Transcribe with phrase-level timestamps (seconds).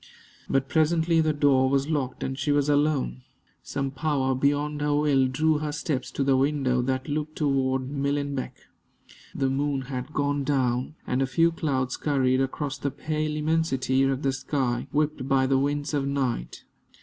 [0.49, 3.21] But presently the door was locked, and she was alone.
[3.61, 8.55] Some power beyond her will drew her steps to the window that looked toward Millenbeck.
[9.35, 14.23] The moon had gone down, and a few clouds scurried across the pale immensity of
[14.23, 16.63] the sky, whipped by the winds of night.